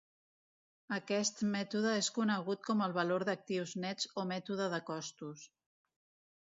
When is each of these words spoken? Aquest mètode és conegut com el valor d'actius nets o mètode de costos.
Aquest 0.95 1.43
mètode 1.55 1.91
és 1.99 2.09
conegut 2.15 2.65
com 2.71 2.83
el 2.87 2.97
valor 2.97 3.27
d'actius 3.31 3.77
nets 3.87 4.11
o 4.25 4.29
mètode 4.35 4.71
de 4.77 4.83
costos. 4.93 5.49